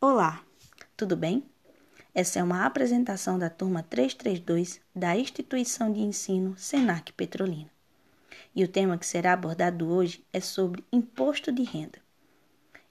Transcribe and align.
Olá, 0.00 0.44
tudo 0.96 1.16
bem? 1.16 1.42
Essa 2.14 2.38
é 2.38 2.42
uma 2.44 2.64
apresentação 2.64 3.36
da 3.36 3.50
turma 3.50 3.82
332 3.82 4.80
da 4.94 5.16
Instituição 5.16 5.92
de 5.92 5.98
Ensino 5.98 6.56
Senac 6.56 7.12
Petrolina. 7.14 7.68
E 8.54 8.62
o 8.62 8.68
tema 8.68 8.96
que 8.96 9.04
será 9.04 9.32
abordado 9.32 9.88
hoje 9.88 10.24
é 10.32 10.38
sobre 10.38 10.84
imposto 10.92 11.50
de 11.50 11.64
renda. 11.64 11.98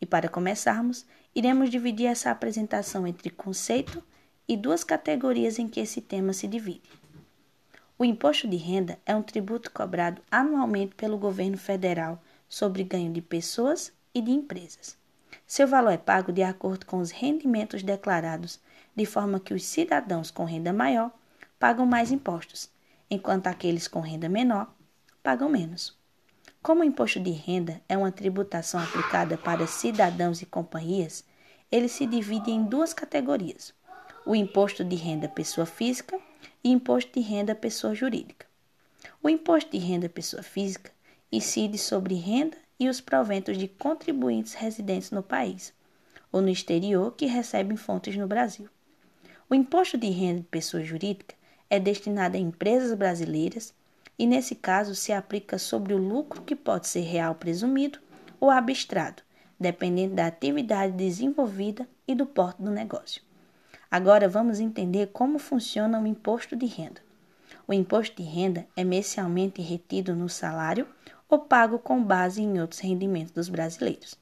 E 0.00 0.06
para 0.06 0.30
começarmos, 0.30 1.04
iremos 1.34 1.68
dividir 1.68 2.06
essa 2.06 2.30
apresentação 2.30 3.06
entre 3.06 3.28
conceito 3.28 4.02
e 4.48 4.56
duas 4.56 4.82
categorias 4.82 5.58
em 5.58 5.68
que 5.68 5.80
esse 5.80 6.00
tema 6.00 6.32
se 6.32 6.48
divide. 6.48 6.88
O 7.98 8.04
imposto 8.06 8.48
de 8.48 8.56
renda 8.56 8.98
é 9.04 9.14
um 9.14 9.22
tributo 9.22 9.70
cobrado 9.70 10.22
anualmente 10.30 10.94
pelo 10.94 11.18
governo 11.18 11.58
federal 11.58 12.18
sobre 12.48 12.82
ganho 12.82 13.12
de 13.12 13.20
pessoas 13.20 13.92
e 14.14 14.22
de 14.22 14.30
empresas. 14.30 15.03
Seu 15.46 15.68
valor 15.68 15.92
é 15.92 15.98
pago 15.98 16.32
de 16.32 16.42
acordo 16.42 16.86
com 16.86 16.98
os 16.98 17.10
rendimentos 17.10 17.82
declarados, 17.82 18.58
de 18.96 19.04
forma 19.04 19.38
que 19.38 19.52
os 19.52 19.64
cidadãos 19.64 20.30
com 20.30 20.44
renda 20.44 20.72
maior 20.72 21.10
pagam 21.58 21.86
mais 21.86 22.10
impostos, 22.10 22.70
enquanto 23.10 23.46
aqueles 23.46 23.86
com 23.86 24.00
renda 24.00 24.28
menor 24.28 24.72
pagam 25.22 25.48
menos. 25.48 25.96
Como 26.62 26.80
o 26.80 26.84
imposto 26.84 27.20
de 27.20 27.30
renda 27.30 27.80
é 27.88 27.96
uma 27.96 28.10
tributação 28.10 28.80
aplicada 28.80 29.36
para 29.36 29.66
cidadãos 29.66 30.40
e 30.40 30.46
companhias, 30.46 31.24
ele 31.70 31.88
se 31.88 32.06
divide 32.06 32.50
em 32.50 32.64
duas 32.64 32.94
categorias: 32.94 33.74
o 34.24 34.34
imposto 34.34 34.82
de 34.82 34.96
renda 34.96 35.28
pessoa 35.28 35.66
física 35.66 36.18
e 36.62 36.70
imposto 36.70 37.12
de 37.12 37.20
renda 37.20 37.54
pessoa 37.54 37.94
jurídica. 37.94 38.46
O 39.22 39.28
imposto 39.28 39.70
de 39.70 39.78
renda 39.78 40.08
pessoa 40.08 40.42
física 40.42 40.90
incide 41.30 41.76
sobre 41.76 42.14
renda 42.14 42.56
e 42.78 42.88
os 42.88 43.00
proventos 43.00 43.56
de 43.56 43.68
contribuintes 43.68 44.54
residentes 44.54 45.10
no 45.10 45.22
país 45.22 45.72
ou 46.32 46.40
no 46.40 46.48
exterior 46.48 47.12
que 47.12 47.26
recebem 47.26 47.76
fontes 47.76 48.16
no 48.16 48.26
Brasil. 48.26 48.68
O 49.48 49.54
imposto 49.54 49.96
de 49.96 50.08
renda 50.08 50.40
de 50.40 50.46
pessoa 50.46 50.82
jurídica 50.82 51.34
é 51.70 51.78
destinado 51.78 52.36
a 52.36 52.40
empresas 52.40 52.92
brasileiras 52.96 53.72
e, 54.18 54.26
nesse 54.26 54.54
caso, 54.54 54.94
se 54.94 55.12
aplica 55.12 55.58
sobre 55.58 55.94
o 55.94 55.98
lucro 55.98 56.42
que 56.42 56.56
pode 56.56 56.88
ser 56.88 57.02
real 57.02 57.34
presumido 57.34 57.98
ou 58.40 58.50
abstrado, 58.50 59.22
dependendo 59.58 60.16
da 60.16 60.26
atividade 60.26 60.92
desenvolvida 60.92 61.88
e 62.06 62.14
do 62.14 62.26
porte 62.26 62.62
do 62.62 62.70
negócio. 62.70 63.22
Agora 63.90 64.28
vamos 64.28 64.58
entender 64.58 65.10
como 65.12 65.38
funciona 65.38 66.00
o 66.00 66.06
imposto 66.06 66.56
de 66.56 66.66
renda. 66.66 67.00
O 67.66 67.72
imposto 67.72 68.20
de 68.20 68.28
renda 68.28 68.66
é 68.76 68.82
mensalmente 68.82 69.62
retido 69.62 70.16
no 70.16 70.28
salário 70.28 70.86
ou 71.28 71.38
pago 71.38 71.78
com 71.78 72.02
base 72.02 72.42
em 72.42 72.60
outros 72.60 72.80
rendimentos 72.80 73.32
dos 73.32 73.48
brasileiros. 73.48 74.14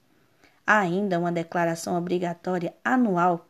Há 0.66 0.78
ainda 0.78 1.18
uma 1.18 1.32
declaração 1.32 1.96
obrigatória 1.96 2.74
anual, 2.84 3.48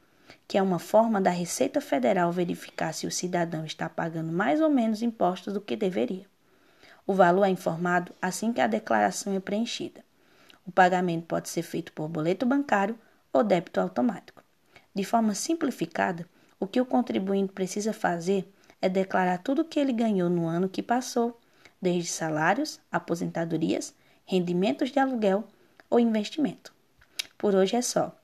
que 0.48 0.56
é 0.56 0.62
uma 0.62 0.78
forma 0.78 1.20
da 1.20 1.31
Receita 1.31 1.80
Federal 1.80 2.33
verificar 2.33 2.92
se 2.92 3.06
o 3.06 3.11
cidadão 3.11 3.64
está 3.64 3.89
pagando 3.89 4.33
mais 4.33 4.61
ou 4.61 4.70
menos 4.70 5.03
impostos 5.03 5.53
do 5.53 5.61
que 5.61 5.77
deveria. 5.77 6.27
O 7.06 7.12
valor 7.12 7.45
é 7.45 7.50
informado 7.50 8.12
assim 8.20 8.53
que 8.53 8.61
a 8.61 8.67
declaração 8.67 9.34
é 9.34 9.41
preenchida. 9.41 10.05
O 10.67 10.70
pagamento 10.70 11.27
pode 11.27 11.48
ser 11.48 11.62
feito 11.62 11.92
por 11.92 12.08
boleto 12.08 12.47
bancário 12.47 12.98
ou 13.33 13.42
débito 13.42 13.80
automático. 13.80 14.42
De 14.95 15.05
forma 15.05 15.34
simplificada, 15.34 16.27
o 16.61 16.67
que 16.67 16.80
o 16.80 16.86
contribuinte 16.86 17.53
precisa 17.53 17.92
fazer 17.92 18.50
é 18.80 18.89
declarar 18.89 19.39
tudo 19.39 19.62
o 19.62 19.64
que 19.64 19.80
ele 19.80 19.92
ganhou 19.92 20.30
no 20.30 20.47
ano 20.47 20.69
que 20.69 20.83
passou 20.83 21.41
desde 21.83 22.11
salários, 22.11 22.80
aposentadorias, 22.91 23.92
rendimentos 24.25 24.91
de 24.91 25.00
aluguel 25.00 25.44
ou 25.91 25.98
investimento. 25.98 26.72
Por 27.36 27.56
hoje 27.56 27.74
é 27.74 27.83
só. 27.83 28.16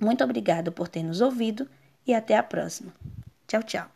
Muito 0.00 0.24
obrigado 0.24 0.72
por 0.72 0.88
ter 0.88 1.02
nos 1.02 1.20
ouvido 1.20 1.68
e 2.06 2.14
até 2.14 2.36
a 2.36 2.42
próxima. 2.42 2.92
Tchau, 3.46 3.62
tchau. 3.62 3.93